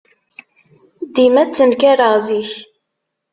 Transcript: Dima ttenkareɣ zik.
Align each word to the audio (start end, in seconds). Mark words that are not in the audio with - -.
Dima 1.13 1.43
ttenkareɣ 1.47 2.13
zik. 2.27 2.51